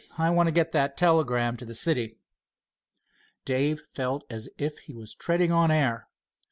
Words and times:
I 0.17 0.31
want 0.31 0.47
to 0.47 0.51
get 0.51 0.71
that 0.71 0.97
telegram 0.97 1.57
to 1.57 1.63
the 1.63 1.75
city." 1.75 2.17
Dave 3.45 3.81
felt 3.93 4.23
as 4.31 4.49
if 4.57 4.79
he 4.79 4.95
was 4.95 5.13
treading 5.13 5.51
on 5.51 5.69
air. 5.69 6.07